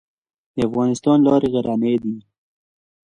[0.55, 2.15] د افغانستان لارې غرنۍ دي